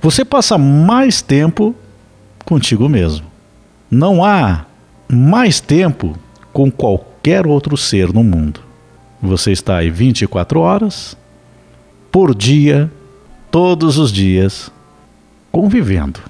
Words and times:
você 0.00 0.24
passa 0.24 0.56
mais 0.56 1.20
tempo 1.20 1.74
contigo 2.44 2.88
mesmo. 2.88 3.26
Não 3.90 4.24
há 4.24 4.64
mais 5.08 5.60
tempo 5.60 6.16
com 6.52 6.70
qualquer 6.70 7.46
outro 7.46 7.76
ser 7.76 8.12
no 8.12 8.24
mundo. 8.24 8.60
Você 9.22 9.52
está 9.52 9.76
aí 9.78 9.90
24 9.90 10.60
horas 10.60 11.16
por 12.10 12.34
dia, 12.34 12.90
todos 13.50 13.98
os 13.98 14.10
dias, 14.10 14.70
convivendo 15.52 16.20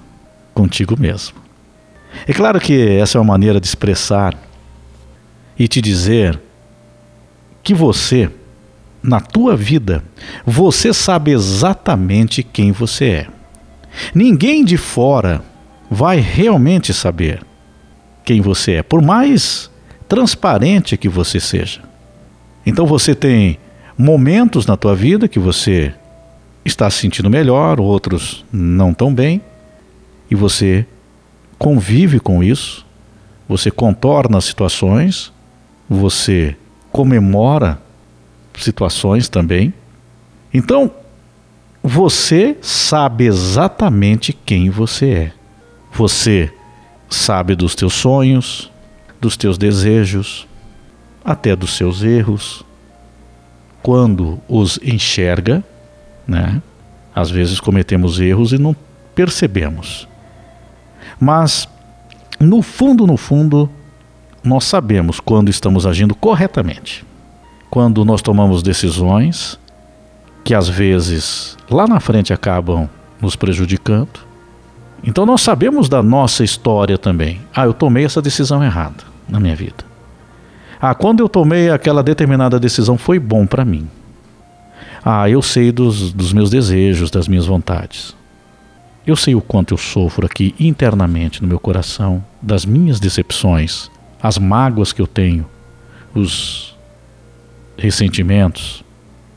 contigo 0.52 0.98
mesmo. 0.98 1.36
É 2.26 2.32
claro 2.32 2.60
que 2.60 2.88
essa 2.88 3.18
é 3.18 3.20
uma 3.20 3.32
maneira 3.32 3.60
de 3.60 3.66
expressar 3.66 4.36
e 5.58 5.68
te 5.68 5.80
dizer 5.80 6.40
que 7.62 7.72
você, 7.72 8.30
na 9.02 9.20
tua 9.20 9.56
vida, 9.56 10.02
você 10.44 10.92
sabe 10.92 11.30
exatamente 11.30 12.42
quem 12.42 12.72
você 12.72 13.04
é. 13.04 13.39
Ninguém 14.14 14.64
de 14.64 14.76
fora 14.76 15.42
vai 15.90 16.20
realmente 16.20 16.92
saber 16.94 17.42
quem 18.24 18.40
você 18.40 18.74
é, 18.74 18.82
por 18.82 19.02
mais 19.02 19.70
transparente 20.08 20.96
que 20.96 21.08
você 21.08 21.40
seja. 21.40 21.80
Então 22.64 22.86
você 22.86 23.14
tem 23.14 23.58
momentos 23.96 24.66
na 24.66 24.76
tua 24.76 24.94
vida 24.94 25.28
que 25.28 25.38
você 25.38 25.92
está 26.64 26.88
se 26.90 26.98
sentindo 26.98 27.30
melhor, 27.30 27.80
outros 27.80 28.44
não 28.52 28.94
tão 28.94 29.12
bem, 29.14 29.40
e 30.30 30.34
você 30.34 30.86
convive 31.58 32.20
com 32.20 32.42
isso, 32.42 32.86
você 33.48 33.70
contorna 33.70 34.40
situações, 34.40 35.32
você 35.88 36.56
comemora 36.92 37.80
situações 38.58 39.28
também. 39.28 39.72
Então, 40.52 40.90
você 41.82 42.58
sabe 42.60 43.26
exatamente 43.26 44.32
quem 44.32 44.68
você 44.68 45.10
é. 45.10 45.32
Você 45.92 46.52
sabe 47.08 47.54
dos 47.54 47.74
teus 47.74 47.94
sonhos, 47.94 48.70
dos 49.20 49.36
teus 49.36 49.56
desejos, 49.56 50.46
até 51.24 51.56
dos 51.56 51.76
seus 51.76 52.02
erros. 52.02 52.64
Quando 53.82 54.40
os 54.46 54.78
enxerga, 54.82 55.64
né? 56.26 56.62
Às 57.14 57.30
vezes 57.30 57.58
cometemos 57.58 58.20
erros 58.20 58.52
e 58.52 58.58
não 58.58 58.76
percebemos. 59.14 60.06
Mas 61.18 61.68
no 62.38 62.62
fundo, 62.62 63.06
no 63.06 63.16
fundo, 63.16 63.68
nós 64.44 64.64
sabemos 64.64 65.18
quando 65.18 65.48
estamos 65.48 65.86
agindo 65.86 66.14
corretamente. 66.14 67.04
Quando 67.68 68.04
nós 68.04 68.22
tomamos 68.22 68.62
decisões 68.62 69.58
que 70.50 70.54
às 70.56 70.68
vezes 70.68 71.56
lá 71.70 71.86
na 71.86 72.00
frente 72.00 72.32
acabam 72.32 72.88
nos 73.22 73.36
prejudicando. 73.36 74.18
Então 75.04 75.24
nós 75.24 75.42
sabemos 75.42 75.88
da 75.88 76.02
nossa 76.02 76.42
história 76.42 76.98
também. 76.98 77.40
Ah, 77.54 77.66
eu 77.66 77.72
tomei 77.72 78.04
essa 78.04 78.20
decisão 78.20 78.60
errada 78.64 79.04
na 79.28 79.38
minha 79.38 79.54
vida. 79.54 79.84
Ah, 80.80 80.92
quando 80.92 81.20
eu 81.20 81.28
tomei 81.28 81.70
aquela 81.70 82.02
determinada 82.02 82.58
decisão 82.58 82.98
foi 82.98 83.16
bom 83.20 83.46
para 83.46 83.64
mim. 83.64 83.88
Ah, 85.04 85.30
eu 85.30 85.40
sei 85.40 85.70
dos, 85.70 86.12
dos 86.12 86.32
meus 86.32 86.50
desejos, 86.50 87.12
das 87.12 87.28
minhas 87.28 87.46
vontades. 87.46 88.16
Eu 89.06 89.14
sei 89.14 89.36
o 89.36 89.40
quanto 89.40 89.72
eu 89.72 89.78
sofro 89.78 90.26
aqui 90.26 90.52
internamente 90.58 91.40
no 91.40 91.46
meu 91.46 91.60
coração, 91.60 92.24
das 92.42 92.64
minhas 92.64 92.98
decepções, 92.98 93.88
as 94.20 94.36
mágoas 94.36 94.92
que 94.92 95.00
eu 95.00 95.06
tenho, 95.06 95.46
os 96.12 96.76
ressentimentos. 97.78 98.82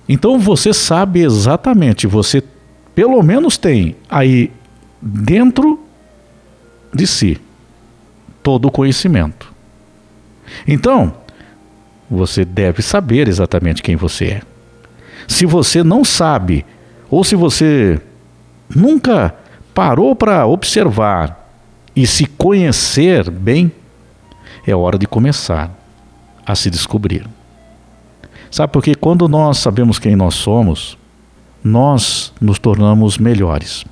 Então 0.08 0.38
você 0.38 0.74
sabe 0.74 1.22
exatamente, 1.22 2.08
você 2.08 2.44
pelo 2.94 3.22
menos 3.24 3.58
tem 3.58 3.96
aí 4.10 4.52
dentro 5.02 5.80
de 6.94 7.08
si 7.08 7.40
todo 8.42 8.68
o 8.68 8.72
conhecimento. 8.72 9.52
Então, 10.68 11.14
você 12.10 12.46
deve 12.46 12.82
saber 12.82 13.28
exatamente 13.28 13.82
quem 13.82 13.96
você 13.96 14.26
é. 14.26 14.42
Se 15.28 15.46
você 15.46 15.84
não 15.84 16.04
sabe, 16.04 16.66
ou 17.10 17.24
se 17.24 17.36
você 17.36 18.00
nunca 18.70 19.34
parou 19.74 20.16
para 20.16 20.46
observar 20.46 21.50
e 21.96 22.06
se 22.06 22.26
conhecer 22.26 23.30
bem, 23.30 23.72
é 24.68 24.76
hora 24.76 24.98
de 24.98 25.08
começar 25.08 25.72
a 26.46 26.56
se 26.56 26.70
descobrir. 26.70 27.26
Sabe 28.54 28.72
porque 28.72 28.94
quando 28.94 29.28
nós 29.28 29.58
sabemos 29.58 29.98
quem 29.98 30.16
nós 30.16 30.36
somos, 30.36 30.96
nós 31.64 32.32
nos 32.40 32.60
tornamos 32.60 33.18
melhores. 33.18 33.84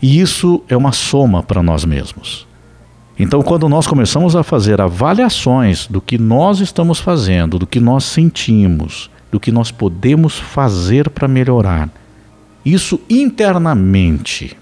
E 0.00 0.18
isso 0.18 0.64
é 0.70 0.74
uma 0.74 0.90
soma 0.90 1.42
para 1.42 1.62
nós 1.62 1.84
mesmos. 1.84 2.46
Então, 3.18 3.42
quando 3.42 3.68
nós 3.68 3.86
começamos 3.86 4.34
a 4.34 4.42
fazer 4.42 4.80
avaliações 4.80 5.86
do 5.86 6.00
que 6.00 6.16
nós 6.16 6.60
estamos 6.60 6.98
fazendo, 6.98 7.58
do 7.58 7.66
que 7.66 7.78
nós 7.78 8.04
sentimos, 8.04 9.10
do 9.30 9.38
que 9.38 9.52
nós 9.52 9.70
podemos 9.70 10.38
fazer 10.38 11.10
para 11.10 11.28
melhorar, 11.28 11.90
isso 12.64 12.98
internamente, 13.10 14.56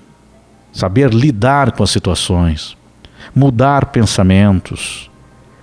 saber 0.73 1.15
lidar 1.15 1.71
com 1.71 1.85
as 1.85 1.91
situações, 1.91 2.77
mudar 3.33 3.87
pensamentos, 3.93 5.09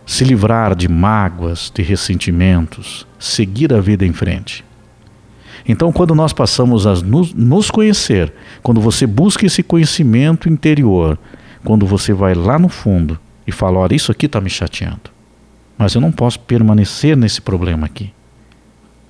se 0.09 0.23
livrar 0.23 0.75
de 0.75 0.87
mágoas, 0.87 1.71
de 1.71 1.83
ressentimentos, 1.83 3.05
seguir 3.19 3.71
a 3.71 3.79
vida 3.79 4.03
em 4.03 4.11
frente. 4.11 4.65
Então, 5.67 5.91
quando 5.91 6.15
nós 6.15 6.33
passamos 6.33 6.87
a 6.87 6.95
nos 6.95 7.69
conhecer, 7.69 8.33
quando 8.63 8.81
você 8.81 9.05
busca 9.05 9.45
esse 9.45 9.61
conhecimento 9.61 10.49
interior, 10.49 11.15
quando 11.63 11.85
você 11.85 12.11
vai 12.11 12.33
lá 12.33 12.57
no 12.57 12.69
fundo 12.69 13.19
e 13.45 13.51
fala: 13.51 13.77
olha, 13.77 13.93
isso 13.93 14.11
aqui 14.11 14.25
está 14.25 14.41
me 14.41 14.49
chateando, 14.49 15.11
mas 15.77 15.93
eu 15.93 16.01
não 16.01 16.11
posso 16.11 16.39
permanecer 16.39 17.15
nesse 17.15 17.39
problema 17.39 17.85
aqui. 17.85 18.11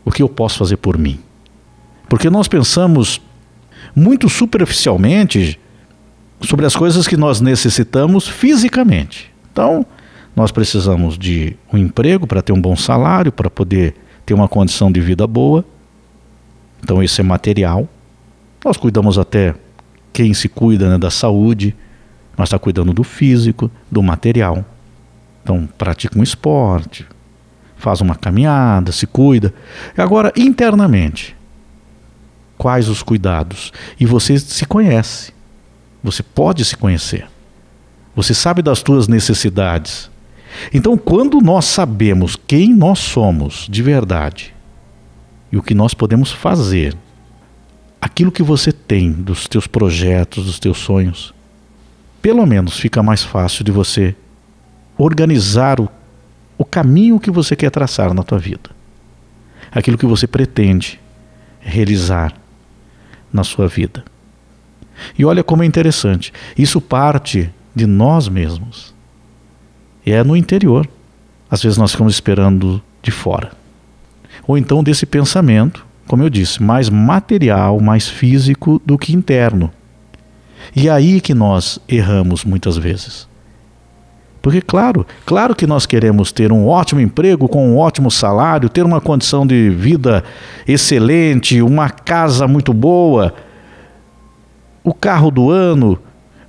O 0.04 0.12
que 0.12 0.22
eu 0.22 0.28
posso 0.28 0.58
fazer 0.58 0.76
por 0.76 0.98
mim? 0.98 1.18
Porque 2.10 2.30
nós 2.30 2.50
pensamos 2.50 3.22
muito 3.96 4.28
superficialmente 4.28 5.58
sobre 6.42 6.66
as 6.66 6.76
coisas 6.76 7.08
que 7.08 7.16
nós 7.16 7.40
necessitamos 7.40 8.28
fisicamente. 8.28 9.32
Então, 9.50 9.86
nós 10.36 10.52
precisamos 10.52 11.18
de 11.18 11.56
um 11.72 11.78
emprego 11.78 12.26
para 12.26 12.42
ter 12.42 12.54
um 12.54 12.62
bom 12.62 12.76
salário, 12.76 13.32
para 13.32 13.50
poder 13.50 13.96
ter 14.26 14.34
uma 14.34 14.48
condição 14.48 14.92
de 14.92 15.02
vida 15.02 15.26
boa. 15.28 15.66
Então 16.84 17.04
isso 17.04 17.20
é 17.20 17.24
material. 17.24 17.88
Nós 18.64 18.78
cuidamos 18.78 19.18
até 19.18 19.56
quem 20.14 20.34
se 20.34 20.48
cuida 20.50 20.90
né, 20.90 20.98
da 20.98 21.10
saúde, 21.10 21.76
mas 22.38 22.48
está 22.48 22.60
cuidando 22.60 22.94
do 22.94 23.04
físico, 23.04 23.70
do 23.92 24.02
material. 24.02 24.64
Então 25.44 25.68
pratica 25.78 26.18
um 26.18 26.24
esporte, 26.24 27.06
faz 27.76 28.02
uma 28.02 28.16
caminhada, 28.16 28.92
se 28.92 29.08
cuida. 29.08 29.54
Agora, 29.98 30.32
internamente, 30.38 31.36
quais 32.58 32.88
os 32.88 33.02
cuidados? 33.02 33.72
E 34.00 34.06
você 34.06 34.38
se 34.38 34.66
conhece. 34.66 35.34
Você 36.04 36.22
pode 36.22 36.64
se 36.64 36.78
conhecer. 36.78 37.28
Você 38.16 38.34
sabe 38.34 38.62
das 38.62 38.80
suas 38.80 39.08
necessidades. 39.08 40.10
Então, 40.74 40.98
quando 40.98 41.40
nós 41.42 41.66
sabemos 41.66 42.36
quem 42.36 42.74
nós 42.74 43.00
somos 43.00 43.68
de 43.70 43.82
verdade, 43.82 44.54
e 45.52 45.58
o 45.58 45.64
que 45.64 45.74
nós 45.74 45.94
podemos 45.94 46.32
fazer. 46.32 46.96
Aquilo 48.02 48.32
que 48.32 48.44
você 48.44 48.72
tem 48.72 49.12
dos 49.12 49.48
teus 49.48 49.68
projetos, 49.68 50.46
dos 50.46 50.60
teus 50.60 50.78
sonhos, 50.78 51.34
pelo 52.22 52.46
menos 52.46 52.80
fica 52.80 53.04
mais 53.04 53.24
fácil 53.24 53.64
de 53.64 53.72
você 53.72 54.16
organizar 54.98 55.80
o, 55.80 55.90
o 56.58 56.64
caminho 56.64 57.20
que 57.20 57.32
você 57.32 57.56
quer 57.56 57.72
traçar 57.72 58.14
na 58.14 58.24
tua 58.24 58.38
vida. 58.38 58.70
Aquilo 59.72 59.98
que 59.98 60.06
você 60.06 60.28
pretende 60.28 61.00
realizar 61.60 62.34
na 63.32 63.44
sua 63.44 63.68
vida. 63.68 64.04
E 65.18 65.26
olha 65.26 65.44
como 65.44 65.64
é 65.64 65.66
interessante, 65.66 66.34
isso 66.58 66.82
parte 66.82 67.50
de 67.76 67.86
nós 67.86 68.28
mesmos. 68.28 68.94
É 70.12 70.24
no 70.24 70.36
interior. 70.36 70.88
Às 71.50 71.62
vezes 71.64 71.78
nós 71.78 71.92
ficamos 71.92 72.14
esperando 72.14 72.82
de 73.02 73.12
fora 73.12 73.60
ou 74.50 74.58
então 74.58 74.84
desse 74.84 75.06
pensamento, 75.06 75.86
como 76.08 76.24
eu 76.24 76.30
disse, 76.30 76.62
mais 76.64 76.90
material, 76.90 77.80
mais 77.80 78.08
físico 78.08 78.82
do 78.84 78.98
que 78.98 79.14
interno. 79.14 79.72
E 80.76 80.88
é 80.88 80.92
aí 80.92 81.22
que 81.22 81.36
nós 81.36 81.80
erramos 81.88 82.44
muitas 82.44 82.76
vezes. 82.76 83.28
Porque, 84.42 84.60
claro, 84.60 85.06
claro 85.24 85.56
que 85.56 85.68
nós 85.68 85.86
queremos 85.86 86.32
ter 86.32 86.52
um 86.52 86.68
ótimo 86.68 87.00
emprego 87.00 87.48
com 87.48 87.70
um 87.70 87.78
ótimo 87.78 88.10
salário, 88.10 88.70
ter 88.70 88.84
uma 88.84 89.00
condição 89.00 89.46
de 89.46 89.70
vida 89.70 90.24
excelente, 90.68 91.62
uma 91.62 91.88
casa 91.88 92.48
muito 92.48 92.74
boa, 92.74 93.36
o 94.84 94.96
carro 94.96 95.30
do 95.30 95.52
ano, 95.52 96.00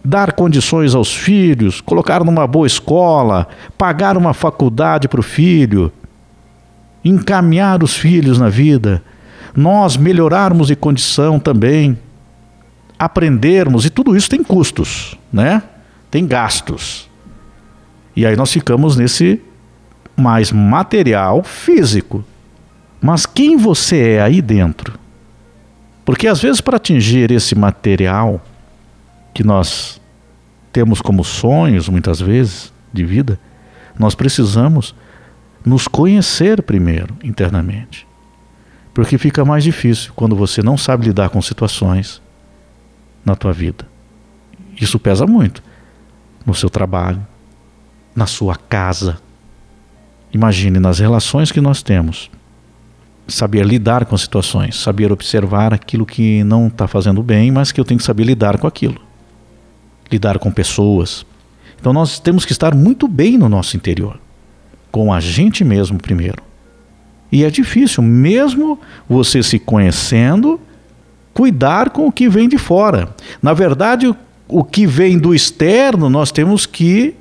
dar 0.04 0.32
condições 0.32 0.94
aos 0.94 1.14
filhos, 1.14 1.80
colocar 1.80 2.24
numa 2.24 2.46
boa 2.46 2.66
escola, 2.66 3.46
pagar 3.76 4.16
uma 4.16 4.32
faculdade 4.32 5.08
para 5.08 5.20
o 5.20 5.22
filho, 5.22 5.92
encaminhar 7.04 7.82
os 7.82 7.96
filhos 7.96 8.38
na 8.38 8.48
vida, 8.48 9.02
nós 9.54 9.96
melhorarmos 9.96 10.68
de 10.68 10.76
condição 10.76 11.38
também, 11.38 11.98
aprendermos, 12.98 13.84
e 13.84 13.90
tudo 13.90 14.16
isso 14.16 14.28
tem 14.28 14.42
custos, 14.42 15.16
né? 15.32 15.62
Tem 16.10 16.26
gastos. 16.26 17.08
E 18.14 18.26
aí 18.26 18.36
nós 18.36 18.52
ficamos 18.52 18.96
nesse 18.96 19.40
mais 20.16 20.52
material 20.52 21.42
físico. 21.42 22.24
Mas 23.00 23.24
quem 23.24 23.56
você 23.56 24.12
é 24.12 24.22
aí 24.22 24.42
dentro? 24.42 24.98
Porque 26.04 26.26
às 26.26 26.40
vezes 26.40 26.60
para 26.60 26.76
atingir 26.76 27.30
esse 27.30 27.54
material 27.54 28.40
que 29.32 29.44
nós 29.44 30.00
temos 30.72 31.00
como 31.00 31.24
sonhos 31.24 31.88
muitas 31.88 32.20
vezes 32.20 32.72
de 32.92 33.04
vida, 33.04 33.38
nós 33.98 34.14
precisamos 34.14 34.94
nos 35.64 35.86
conhecer 35.86 36.62
primeiro 36.62 37.16
internamente. 37.22 38.06
Porque 38.94 39.18
fica 39.18 39.44
mais 39.44 39.62
difícil 39.62 40.12
quando 40.14 40.34
você 40.34 40.62
não 40.62 40.76
sabe 40.76 41.06
lidar 41.06 41.30
com 41.30 41.40
situações 41.40 42.20
na 43.24 43.34
tua 43.36 43.52
vida. 43.52 43.86
Isso 44.80 44.98
pesa 44.98 45.26
muito 45.26 45.62
no 46.44 46.54
seu 46.54 46.70
trabalho, 46.70 47.24
na 48.14 48.26
sua 48.26 48.56
casa. 48.56 49.18
Imagine 50.32 50.78
nas 50.78 50.98
relações 50.98 51.52
que 51.52 51.60
nós 51.60 51.82
temos. 51.82 52.30
Saber 53.28 53.64
lidar 53.64 54.06
com 54.06 54.16
situações, 54.16 54.76
saber 54.76 55.12
observar 55.12 55.72
aquilo 55.72 56.04
que 56.04 56.42
não 56.42 56.66
está 56.66 56.88
fazendo 56.88 57.22
bem, 57.22 57.50
mas 57.52 57.70
que 57.70 57.80
eu 57.80 57.84
tenho 57.84 57.98
que 57.98 58.04
saber 58.04 58.24
lidar 58.24 58.58
com 58.58 58.66
aquilo. 58.66 59.09
Lidar 60.10 60.38
com 60.38 60.50
pessoas. 60.50 61.24
Então 61.78 61.92
nós 61.92 62.18
temos 62.18 62.44
que 62.44 62.52
estar 62.52 62.74
muito 62.74 63.08
bem 63.08 63.38
no 63.38 63.48
nosso 63.48 63.76
interior, 63.76 64.18
com 64.90 65.12
a 65.12 65.20
gente 65.20 65.64
mesmo 65.64 65.98
primeiro. 65.98 66.42
E 67.32 67.44
é 67.44 67.50
difícil, 67.50 68.02
mesmo 68.02 68.78
você 69.08 69.42
se 69.42 69.58
conhecendo, 69.58 70.60
cuidar 71.32 71.90
com 71.90 72.06
o 72.06 72.12
que 72.12 72.28
vem 72.28 72.48
de 72.48 72.58
fora. 72.58 73.14
Na 73.40 73.54
verdade, 73.54 74.14
o 74.48 74.64
que 74.64 74.86
vem 74.86 75.16
do 75.16 75.34
externo, 75.34 76.10
nós 76.10 76.32
temos 76.32 76.66
que 76.66 77.14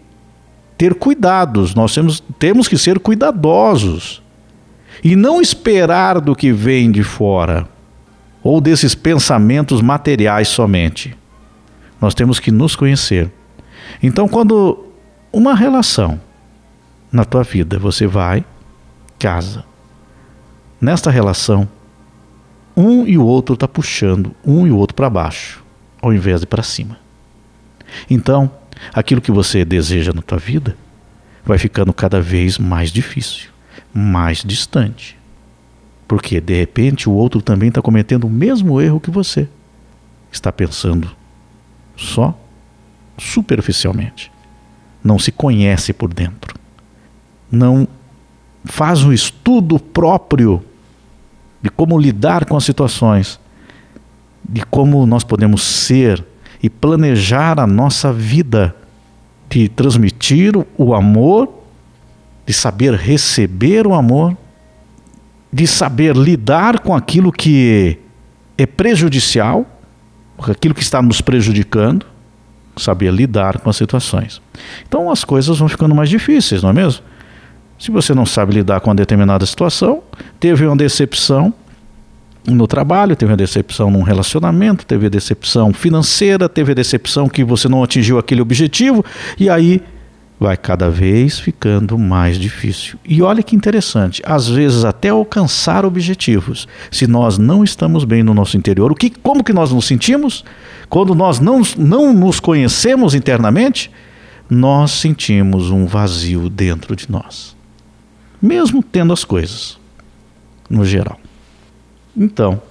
ter 0.77 0.95
cuidados, 0.95 1.75
nós 1.75 1.93
temos, 1.93 2.23
temos 2.39 2.67
que 2.67 2.77
ser 2.77 2.99
cuidadosos. 2.99 4.21
E 5.03 5.15
não 5.15 5.41
esperar 5.41 6.19
do 6.19 6.35
que 6.35 6.51
vem 6.51 6.91
de 6.91 7.03
fora, 7.03 7.67
ou 8.43 8.59
desses 8.59 8.95
pensamentos 8.95 9.81
materiais 9.81 10.47
somente. 10.47 11.15
Nós 12.01 12.13
temos 12.13 12.39
que 12.39 12.51
nos 12.51 12.75
conhecer. 12.75 13.31
Então, 14.01 14.27
quando 14.27 14.85
uma 15.31 15.55
relação 15.55 16.19
na 17.11 17.25
tua 17.25 17.43
vida, 17.43 17.77
você 17.77 18.07
vai, 18.07 18.43
casa. 19.17 19.65
Nesta 20.79 21.11
relação, 21.11 21.67
um 22.75 23.05
e 23.05 23.17
o 23.17 23.25
outro 23.25 23.55
está 23.55 23.67
puxando 23.67 24.33
um 24.45 24.65
e 24.65 24.71
o 24.71 24.77
outro 24.77 24.95
para 24.95 25.09
baixo, 25.09 25.63
ao 26.01 26.13
invés 26.13 26.39
de 26.39 26.47
para 26.47 26.63
cima. 26.63 26.97
Então, 28.09 28.49
aquilo 28.93 29.21
que 29.21 29.31
você 29.31 29.65
deseja 29.65 30.13
na 30.13 30.21
tua 30.21 30.37
vida 30.37 30.77
vai 31.43 31.57
ficando 31.57 31.91
cada 31.91 32.21
vez 32.21 32.57
mais 32.57 32.91
difícil, 32.91 33.49
mais 33.93 34.43
distante. 34.43 35.17
Porque 36.07 36.39
de 36.39 36.55
repente 36.55 37.09
o 37.09 37.11
outro 37.11 37.41
também 37.41 37.69
está 37.69 37.81
cometendo 37.81 38.25
o 38.25 38.29
mesmo 38.29 38.79
erro 38.79 38.99
que 38.99 39.11
você. 39.11 39.47
Está 40.31 40.51
pensando 40.51 41.18
só 41.99 42.37
superficialmente. 43.17 44.31
Não 45.03 45.19
se 45.19 45.31
conhece 45.31 45.93
por 45.93 46.13
dentro. 46.13 46.55
Não 47.51 47.87
faz 48.65 49.03
um 49.03 49.11
estudo 49.11 49.79
próprio 49.79 50.63
de 51.61 51.69
como 51.69 51.97
lidar 51.97 52.45
com 52.45 52.55
as 52.55 52.63
situações, 52.63 53.39
de 54.47 54.65
como 54.65 55.05
nós 55.05 55.23
podemos 55.23 55.61
ser 55.61 56.25
e 56.61 56.69
planejar 56.69 57.59
a 57.59 57.67
nossa 57.67 58.11
vida, 58.11 58.75
de 59.49 59.67
transmitir 59.67 60.53
o 60.77 60.93
amor, 60.93 61.49
de 62.45 62.53
saber 62.53 62.93
receber 62.93 63.87
o 63.87 63.93
amor, 63.93 64.37
de 65.51 65.65
saber 65.65 66.15
lidar 66.15 66.79
com 66.79 66.95
aquilo 66.95 67.31
que 67.31 67.97
é 68.57 68.65
prejudicial, 68.65 69.65
aquilo 70.47 70.73
que 70.73 70.81
está 70.81 71.01
nos 71.01 71.21
prejudicando, 71.21 72.05
saber 72.77 73.11
lidar 73.11 73.59
com 73.59 73.69
as 73.69 73.75
situações. 73.75 74.41
Então 74.87 75.11
as 75.11 75.23
coisas 75.23 75.57
vão 75.57 75.67
ficando 75.67 75.93
mais 75.93 76.09
difíceis, 76.09 76.63
não 76.63 76.69
é 76.69 76.73
mesmo? 76.73 77.03
Se 77.77 77.91
você 77.91 78.13
não 78.13 78.25
sabe 78.25 78.53
lidar 78.55 78.81
com 78.81 78.89
uma 78.89 78.95
determinada 78.95 79.45
situação, 79.45 80.03
teve 80.39 80.65
uma 80.65 80.75
decepção 80.75 81.53
no 82.45 82.67
trabalho, 82.67 83.15
teve 83.15 83.31
uma 83.31 83.37
decepção 83.37 83.89
num 83.89 84.01
relacionamento, 84.01 84.85
teve 84.85 85.05
a 85.05 85.09
decepção 85.09 85.73
financeira, 85.73 86.49
teve 86.49 86.71
a 86.71 86.75
decepção 86.75 87.29
que 87.29 87.43
você 87.43 87.69
não 87.69 87.83
atingiu 87.83 88.17
aquele 88.17 88.41
objetivo, 88.41 89.03
e 89.37 89.49
aí 89.49 89.81
vai 90.39 90.55
cada 90.55 90.89
vez 90.89 91.39
ficando 91.39 91.97
mais 91.97 92.37
difícil. 92.37 92.97
E 93.03 93.21
olha 93.21 93.43
que 93.43 93.55
interessante, 93.55 94.21
às 94.25 94.47
vezes 94.47 94.85
até 94.85 95.09
alcançar 95.09 95.85
objetivos, 95.85 96.67
se 96.89 97.05
nós 97.07 97.37
não 97.37 97.63
estamos 97.63 98.05
bem 98.05 98.23
no 98.23 98.33
nosso 98.33 98.55
interior, 98.55 98.91
o 98.91 98.95
que, 98.95 99.09
como 99.09 99.43
que 99.43 99.51
nós 99.51 99.71
nos 99.71 99.85
sentimos? 99.85 100.45
Quando 100.87 101.13
nós 101.13 101.39
não, 101.39 101.61
não 101.77 102.13
nos 102.13 102.39
conhecemos 102.39 103.13
internamente, 103.13 103.91
nós 104.49 104.91
sentimos 104.91 105.69
um 105.69 105.85
vazio 105.85 106.49
dentro 106.49 106.95
de 106.95 107.11
nós 107.11 107.59
mesmo 108.41 108.81
tendo 108.81 109.11
as 109.11 109.23
coisas, 109.23 109.77
no 110.69 110.85
geral. 110.85 111.19
Então, 112.15 112.61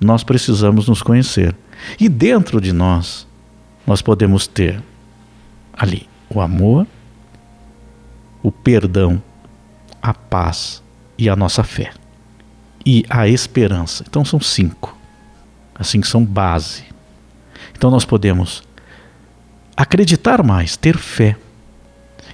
nós 0.00 0.24
precisamos 0.24 0.88
nos 0.88 1.02
conhecer. 1.02 1.54
E 1.98 2.08
dentro 2.08 2.60
de 2.60 2.72
nós, 2.72 3.26
nós 3.86 4.00
podemos 4.00 4.46
ter 4.46 4.82
ali 5.72 6.08
o 6.34 6.40
amor, 6.40 6.86
o 8.42 8.50
perdão, 8.50 9.22
a 10.00 10.12
paz 10.12 10.82
e 11.16 11.28
a 11.28 11.36
nossa 11.36 11.62
fé. 11.62 11.92
E 12.84 13.04
a 13.08 13.28
esperança. 13.28 14.04
Então 14.08 14.24
são 14.24 14.40
cinco. 14.40 14.96
Assim 15.74 16.00
que 16.00 16.08
são 16.08 16.24
base. 16.24 16.84
Então 17.76 17.90
nós 17.90 18.04
podemos 18.04 18.62
acreditar 19.76 20.42
mais, 20.42 20.76
ter 20.76 20.96
fé. 20.96 21.36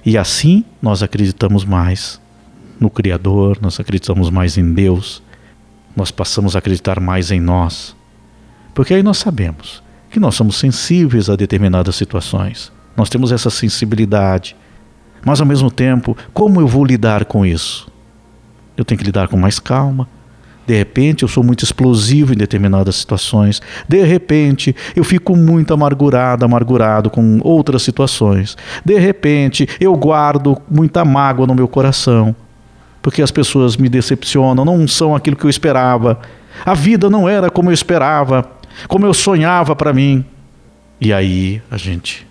E 0.05 0.17
assim 0.17 0.63
nós 0.81 1.03
acreditamos 1.03 1.65
mais 1.65 2.19
no 2.79 2.89
Criador, 2.89 3.57
nós 3.61 3.79
acreditamos 3.79 4.29
mais 4.29 4.57
em 4.57 4.73
Deus, 4.73 5.21
nós 5.95 6.11
passamos 6.11 6.55
a 6.55 6.59
acreditar 6.59 6.99
mais 6.99 7.29
em 7.29 7.39
nós. 7.39 7.95
Porque 8.73 8.93
aí 8.93 9.03
nós 9.03 9.17
sabemos 9.17 9.83
que 10.09 10.19
nós 10.19 10.35
somos 10.35 10.57
sensíveis 10.57 11.29
a 11.29 11.35
determinadas 11.35 11.95
situações, 11.95 12.71
nós 12.99 13.09
temos 13.09 13.31
essa 13.31 13.49
sensibilidade. 13.49 14.55
Mas 15.25 15.39
ao 15.39 15.47
mesmo 15.47 15.71
tempo, 15.71 16.15
como 16.33 16.59
eu 16.59 16.67
vou 16.67 16.85
lidar 16.85 17.25
com 17.25 17.45
isso? 17.45 17.89
Eu 18.75 18.85
tenho 18.85 18.99
que 18.99 19.05
lidar 19.05 19.27
com 19.27 19.37
mais 19.37 19.57
calma. 19.57 20.07
De 20.67 20.77
repente, 20.77 21.23
eu 21.23 21.29
sou 21.29 21.43
muito 21.43 21.63
explosivo 21.63 22.33
em 22.33 22.37
determinadas 22.37 22.97
situações. 22.97 23.61
De 23.87 24.03
repente, 24.03 24.75
eu 24.95 25.03
fico 25.03 25.35
muito 25.35 25.73
amargurado, 25.73 26.45
amargurado 26.45 27.09
com 27.09 27.39
outras 27.41 27.81
situações. 27.81 28.55
De 28.85 28.99
repente, 28.99 29.67
eu 29.79 29.95
guardo 29.95 30.57
muita 30.69 31.03
mágoa 31.03 31.47
no 31.47 31.55
meu 31.55 31.67
coração 31.67 32.35
porque 33.01 33.21
as 33.21 33.31
pessoas 33.31 33.77
me 33.77 33.87
decepcionam, 33.87 34.65
não 34.65 34.87
são 34.87 35.15
aquilo 35.15 35.35
que 35.35 35.45
eu 35.45 35.49
esperava. 35.49 36.19
A 36.65 36.73
vida 36.73 37.09
não 37.09 37.29
era 37.29 37.49
como 37.49 37.69
eu 37.69 37.73
esperava, 37.73 38.45
como 38.87 39.05
eu 39.05 39.13
sonhava 39.13 39.75
para 39.75 39.93
mim. 39.93 40.25
E 40.99 41.13
aí 41.13 41.61
a 41.71 41.77
gente 41.77 42.28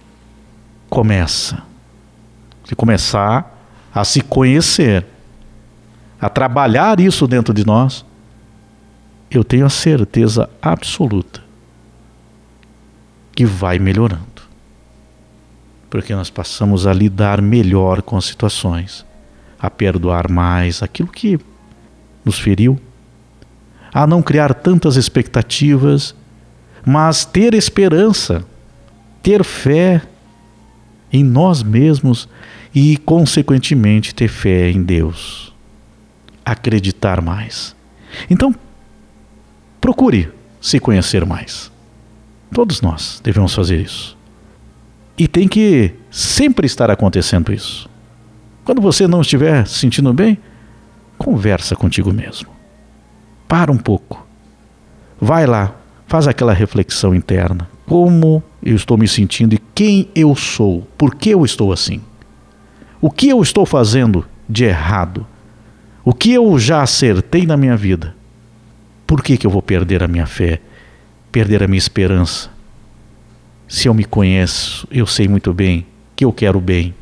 começa 0.89 1.63
a 2.71 2.75
começar 2.75 3.59
a 3.95 4.05
se 4.05 4.21
conhecer, 4.21 5.05
a 6.21 6.29
trabalhar 6.29 7.01
isso 7.01 7.27
dentro 7.27 7.53
de 7.53 7.67
nós. 7.67 8.05
Eu 9.31 9.43
tenho 9.43 9.67
a 9.67 9.71
certeza 9.71 10.49
absoluta 10.61 11.43
que 13.35 13.45
vai 13.45 13.79
melhorando. 13.79 14.25
Porque 15.91 16.15
nós 16.15 16.31
passamos 16.31 16.87
a 16.87 16.93
lidar 16.93 17.41
melhor 17.41 18.03
com 18.03 18.17
as 18.17 18.27
situações 18.27 19.07
a 19.59 19.69
perdoar 19.69 20.31
mais 20.31 20.83
aquilo 20.83 21.09
que 21.09 21.39
nos 22.25 22.39
feriu, 22.39 22.79
a 23.93 24.07
não 24.07 24.23
criar 24.23 24.55
tantas 24.55 24.97
expectativas, 24.97 26.15
mas 26.87 27.25
ter 27.25 27.55
esperança, 27.55 28.45
ter 29.23 29.43
fé 29.43 30.03
em 31.13 31.25
nós 31.25 31.63
mesmos 31.63 32.29
e, 32.75 32.97
consequentemente, 32.99 34.15
ter 34.15 34.29
fé 34.29 34.71
em 34.71 34.83
Deus. 34.83 35.55
Acreditar 36.45 37.21
mais. 37.21 37.75
Então, 38.29 38.55
procure 39.81 40.31
se 40.61 40.79
conhecer 40.79 41.25
mais. 41.25 41.71
Todos 42.53 42.81
nós 42.81 43.21
devemos 43.23 43.55
fazer 43.55 43.81
isso. 43.81 44.17
E 45.17 45.27
tem 45.27 45.49
que 45.49 45.95
sempre 46.11 46.67
estar 46.67 46.91
acontecendo 46.91 47.53
isso. 47.53 47.89
Quando 48.65 48.81
você 48.81 49.07
não 49.07 49.21
estiver 49.21 49.67
se 49.67 49.79
sentindo 49.79 50.13
bem, 50.13 50.39
conversa 51.17 51.75
contigo 51.75 52.13
mesmo. 52.13 52.49
Para 53.47 53.73
um 53.73 53.79
pouco. 53.79 54.27
Vai 55.21 55.47
lá 55.47 55.75
Faz 56.09 56.27
aquela 56.27 56.55
reflexão 56.55 57.15
interna. 57.15 57.69
Como 57.89 58.43
eu 58.63 58.77
estou 58.77 58.99
me 58.99 59.09
sentindo 59.09 59.55
e 59.55 59.59
quem 59.75 60.11
eu 60.15 60.37
sou? 60.37 60.87
Por 60.99 61.15
que 61.15 61.31
eu 61.31 61.43
estou 61.43 61.73
assim? 61.73 62.03
O 63.01 63.11
que 63.11 63.31
eu 63.31 63.41
estou 63.41 63.65
fazendo 63.65 64.27
de 64.47 64.65
errado? 64.65 65.27
O 66.05 66.13
que 66.13 66.33
eu 66.33 66.59
já 66.59 66.83
acertei 66.83 67.47
na 67.47 67.57
minha 67.57 67.77
vida? 67.79 68.15
Por 69.07 69.23
que, 69.23 69.39
que 69.39 69.47
eu 69.47 69.51
vou 69.51 69.63
perder 69.63 70.03
a 70.03 70.09
minha 70.09 70.27
fé, 70.27 70.61
perder 71.33 71.63
a 71.63 71.67
minha 71.67 71.79
esperança? 71.79 72.51
Se 73.67 73.89
eu 73.89 73.95
me 73.95 74.05
conheço, 74.05 74.87
eu 74.91 75.07
sei 75.07 75.27
muito 75.27 75.55
bem 75.55 75.87
que 76.15 76.27
eu 76.27 76.33
quero 76.33 76.61
bem. 76.61 76.95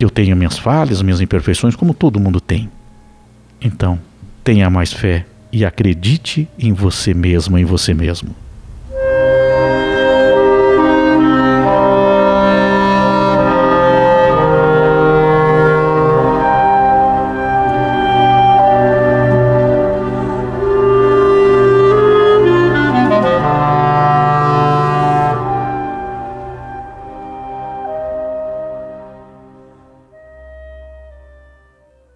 Eu 0.00 0.10
tenho 0.10 0.36
minhas 0.36 0.58
falhas, 0.58 1.00
minhas 1.00 1.20
imperfeições, 1.20 1.76
como 1.76 1.94
todo 1.94 2.18
mundo 2.18 2.40
tem. 2.40 2.68
Então, 3.60 4.00
tenha 4.42 4.68
mais 4.68 4.92
fé 4.92 5.26
e 5.52 5.64
acredite 5.64 6.48
em 6.58 6.72
você 6.72 7.14
mesmo, 7.14 7.56
em 7.56 7.64
você 7.64 7.94
mesmo. 7.94 8.41